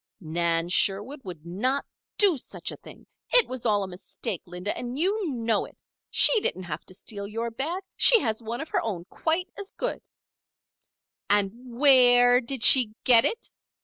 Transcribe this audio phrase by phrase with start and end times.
[0.19, 1.85] "Nan Sherwood would not
[2.17, 3.05] do such a thing.
[3.29, 5.77] It was all a mistake, Linda, and you know it.
[6.09, 7.83] She didn't have to steal your bag!
[7.95, 10.01] She has one of her own quite as good"
[11.29, 13.51] "And where did she get it?"